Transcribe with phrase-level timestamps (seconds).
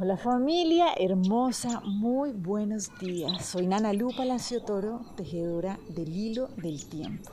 [0.00, 3.44] Hola familia hermosa, muy buenos días.
[3.44, 7.32] Soy Nana Lu Palacio Toro, tejedora del hilo del tiempo.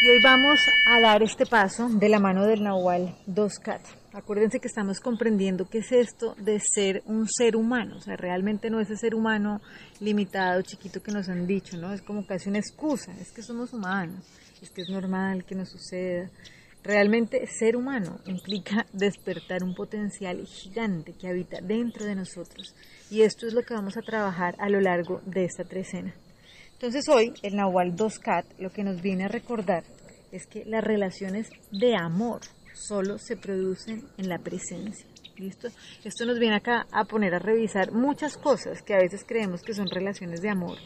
[0.00, 3.80] Y hoy vamos a dar este paso de la mano del Nahual 2CAT.
[4.14, 7.96] Acuérdense que estamos comprendiendo qué es esto de ser un ser humano.
[7.98, 9.60] O sea, realmente no es ese ser humano
[10.00, 11.92] limitado, chiquito que nos han dicho, ¿no?
[11.92, 13.12] Es como casi una excusa.
[13.20, 14.24] Es que somos humanos,
[14.62, 16.30] es que es normal que nos suceda
[16.82, 22.74] Realmente ser humano implica despertar un potencial gigante que habita dentro de nosotros
[23.10, 26.14] y esto es lo que vamos a trabajar a lo largo de esta trecena.
[26.72, 29.82] Entonces hoy el Nahual 2CAT lo que nos viene a recordar
[30.30, 32.40] es que las relaciones de amor
[32.72, 35.06] solo se producen en la presencia.
[35.36, 35.68] ¿Listo?
[36.04, 39.74] Esto nos viene acá a poner a revisar muchas cosas que a veces creemos que
[39.74, 40.78] son relaciones de amor,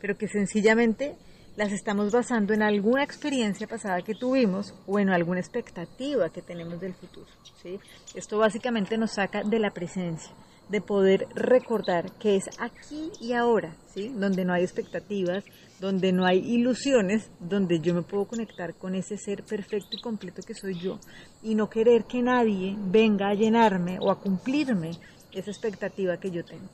[0.00, 1.16] pero que sencillamente
[1.60, 6.80] las estamos basando en alguna experiencia pasada que tuvimos o en alguna expectativa que tenemos
[6.80, 7.26] del futuro.
[7.62, 7.78] ¿sí?
[8.14, 10.32] Esto básicamente nos saca de la presencia,
[10.70, 14.08] de poder recordar que es aquí y ahora, ¿sí?
[14.08, 15.44] donde no hay expectativas,
[15.78, 20.40] donde no hay ilusiones, donde yo me puedo conectar con ese ser perfecto y completo
[20.40, 20.98] que soy yo
[21.42, 24.92] y no querer que nadie venga a llenarme o a cumplirme
[25.30, 26.70] esa expectativa que yo tengo.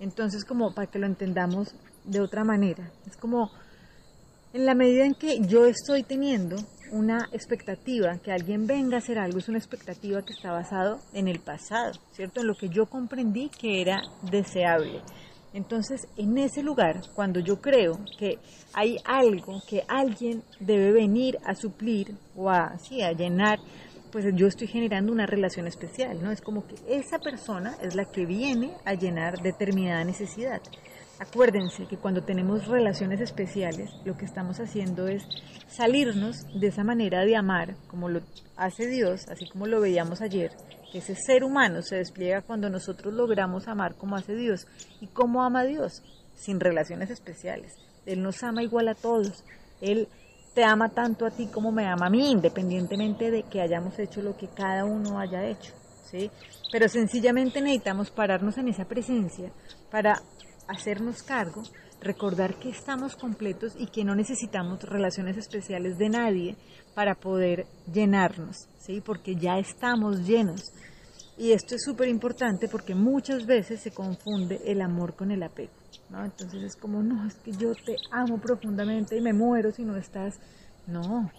[0.00, 3.50] Entonces, como para que lo entendamos de otra manera, es como
[4.52, 6.56] en la medida en que yo estoy teniendo
[6.90, 11.26] una expectativa, que alguien venga a hacer algo, es una expectativa que está basado en
[11.26, 12.40] el pasado, ¿cierto?
[12.40, 15.00] En lo que yo comprendí que era deseable.
[15.54, 18.38] Entonces, en ese lugar, cuando yo creo que
[18.74, 23.58] hay algo que alguien debe venir a suplir o a, a llenar,
[24.10, 26.30] pues yo estoy generando una relación especial, ¿no?
[26.30, 30.60] Es como que esa persona es la que viene a llenar determinada necesidad.
[31.22, 35.22] Acuérdense que cuando tenemos relaciones especiales, lo que estamos haciendo es
[35.68, 38.22] salirnos de esa manera de amar, como lo
[38.56, 40.50] hace Dios, así como lo veíamos ayer,
[40.92, 44.66] ese ser humano se despliega cuando nosotros logramos amar como hace Dios.
[45.00, 46.02] ¿Y cómo ama Dios?
[46.34, 47.72] Sin relaciones especiales.
[48.04, 49.44] Él nos ama igual a todos.
[49.80, 50.08] Él
[50.56, 54.22] te ama tanto a ti como me ama a mí, independientemente de que hayamos hecho
[54.22, 55.72] lo que cada uno haya hecho.
[56.10, 56.32] ¿sí?
[56.72, 59.52] Pero sencillamente necesitamos pararnos en esa presencia
[59.90, 60.20] para
[60.68, 61.62] hacernos cargo,
[62.00, 66.56] recordar que estamos completos y que no necesitamos relaciones especiales de nadie
[66.94, 69.00] para poder llenarnos, ¿sí?
[69.00, 70.72] Porque ya estamos llenos.
[71.38, 75.72] Y esto es súper importante porque muchas veces se confunde el amor con el apego,
[76.10, 76.24] ¿no?
[76.24, 79.96] Entonces es como, no, es que yo te amo profundamente y me muero si no
[79.96, 80.38] estás.
[80.86, 81.30] No,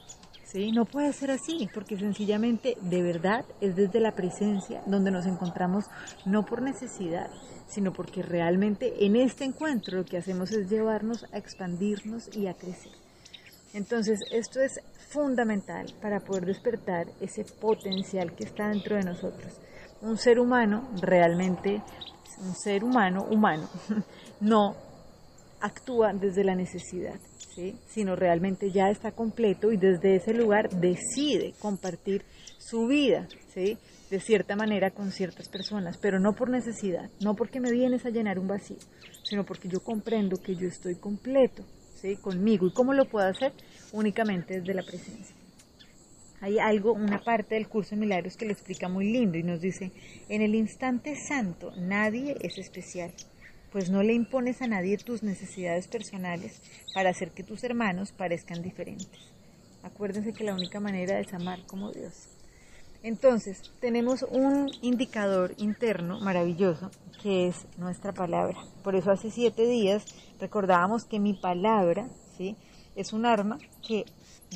[0.53, 0.71] ¿sí?
[0.71, 5.85] No puede ser así, porque sencillamente, de verdad, es desde la presencia donde nos encontramos,
[6.25, 7.29] no por necesidad,
[7.67, 12.53] sino porque realmente en este encuentro lo que hacemos es llevarnos a expandirnos y a
[12.53, 12.93] crecer.
[13.73, 19.59] Entonces, esto es fundamental para poder despertar ese potencial que está dentro de nosotros.
[20.01, 21.81] Un ser humano, realmente,
[22.39, 23.67] un ser humano, humano,
[24.39, 24.75] no
[25.63, 27.19] actúa desde la necesidad,
[27.55, 27.77] ¿sí?
[27.87, 32.25] sino realmente ya está completo y desde ese lugar decide compartir
[32.57, 33.77] su vida, ¿sí?
[34.09, 38.09] de cierta manera con ciertas personas, pero no por necesidad, no porque me vienes a
[38.09, 38.75] llenar un vacío,
[39.23, 41.63] sino porque yo comprendo que yo estoy completo,
[41.95, 42.17] ¿sí?
[42.17, 42.67] conmigo.
[42.67, 43.53] ¿Y cómo lo puedo hacer?
[43.93, 45.33] Únicamente desde la presencia.
[46.41, 49.61] Hay algo, una parte del curso de milagros que lo explica muy lindo y nos
[49.61, 49.93] dice,
[50.27, 53.13] en el instante santo nadie es especial,
[53.73, 56.61] pues no le impones a nadie tus necesidades personales
[56.93, 59.19] para hacer que tus hermanos parezcan diferentes.
[59.81, 62.27] Acuérdense que la única manera es amar como Dios.
[63.01, 66.91] Entonces, tenemos un indicador interno maravilloso
[67.23, 68.63] que es nuestra palabra.
[68.83, 70.05] Por eso hace siete días
[70.39, 72.07] recordábamos que mi palabra,
[72.37, 72.55] ¿sí?
[72.95, 74.05] Es un arma que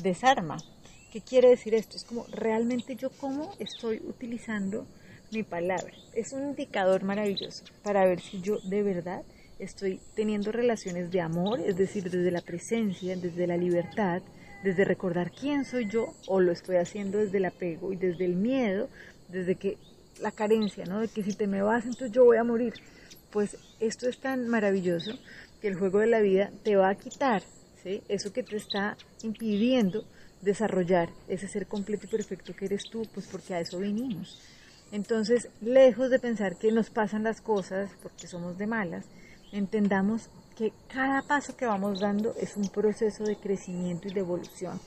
[0.00, 0.58] desarma.
[1.12, 1.96] ¿Qué quiere decir esto?
[1.96, 4.86] Es como realmente yo cómo estoy utilizando
[5.30, 5.92] mi palabra.
[6.14, 9.22] Es un indicador maravilloso para ver si yo de verdad
[9.58, 14.22] estoy teniendo relaciones de amor, es decir, desde la presencia, desde la libertad,
[14.62, 18.36] desde recordar quién soy yo o lo estoy haciendo desde el apego y desde el
[18.36, 18.88] miedo,
[19.28, 19.76] desde que
[20.20, 21.00] la carencia, ¿no?
[21.00, 22.74] De que si te me vas entonces yo voy a morir.
[23.30, 25.12] Pues esto es tan maravilloso
[25.60, 27.42] que el juego de la vida te va a quitar,
[27.82, 28.02] ¿sí?
[28.08, 30.04] Eso que te está impidiendo
[30.40, 34.40] desarrollar ese ser completo y perfecto que eres tú, pues porque a eso vinimos.
[34.90, 39.04] Entonces, lejos de pensar que nos pasan las cosas porque somos de malas,
[39.52, 44.80] entendamos que cada paso que vamos dando es un proceso de crecimiento y de evolución,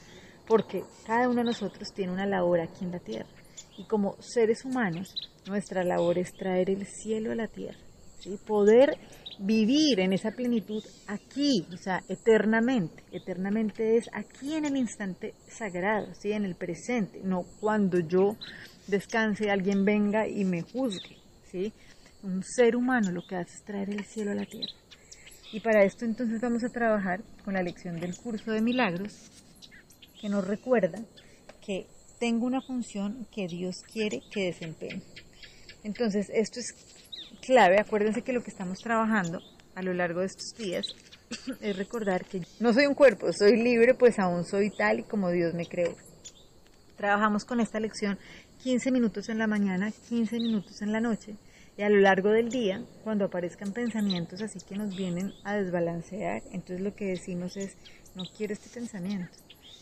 [0.48, 3.30] porque cada uno de nosotros tiene una labor aquí en la tierra.
[3.78, 5.14] Y como seres humanos,
[5.48, 7.80] nuestra labor es traer el cielo a la tierra,
[8.20, 8.38] ¿sí?
[8.46, 8.98] poder
[9.40, 13.04] vivir en esa plenitud aquí, o sea, eternamente.
[13.12, 16.32] Eternamente es aquí en el instante sagrado, ¿sí?
[16.32, 18.36] en el presente, no cuando yo
[18.88, 21.18] descanse, alguien venga y me juzgue,
[21.52, 21.74] ¿sí?
[22.24, 24.74] Un ser humano lo que hace es traer el cielo a la tierra.
[25.52, 29.32] Y para esto entonces vamos a trabajar con la lección del curso de milagros,
[30.20, 31.00] que nos recuerda
[31.66, 31.88] que
[32.20, 35.02] tengo una función que Dios quiere que desempeñe.
[35.84, 36.76] Entonces, esto es
[37.42, 39.42] clave, acuérdense que lo que estamos trabajando
[39.74, 40.86] a lo largo de estos días
[41.62, 45.32] es recordar que no soy un cuerpo, soy libre, pues aún soy tal y como
[45.32, 45.96] Dios me creó.
[46.98, 48.20] Trabajamos con esta lección
[48.64, 51.36] 15 minutos en la mañana, 15 minutos en la noche
[51.78, 56.44] y a lo largo del día, cuando aparezcan pensamientos así que nos vienen a desbalancear,
[56.52, 57.76] entonces lo que decimos es,
[58.14, 59.36] no quiero este pensamiento.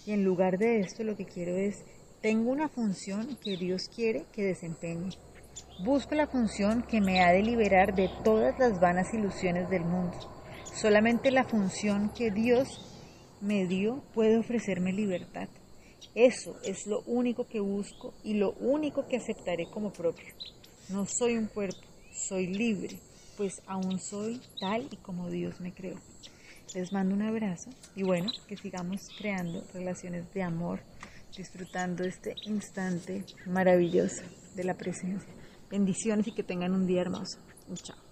[0.05, 1.83] Y en lugar de esto lo que quiero es,
[2.21, 5.09] tengo una función que Dios quiere que desempeñe.
[5.83, 10.17] Busco la función que me ha de liberar de todas las vanas ilusiones del mundo.
[10.73, 12.79] Solamente la función que Dios
[13.41, 15.49] me dio puede ofrecerme libertad.
[16.15, 20.33] Eso es lo único que busco y lo único que aceptaré como propio.
[20.89, 21.79] No soy un cuerpo,
[22.27, 22.99] soy libre,
[23.37, 25.97] pues aún soy tal y como Dios me creó.
[26.73, 30.81] Les mando un abrazo y bueno, que sigamos creando relaciones de amor,
[31.35, 34.23] disfrutando este instante maravilloso
[34.55, 35.33] de la presencia.
[35.69, 37.39] Bendiciones y que tengan un día hermoso.
[37.75, 38.08] Chao.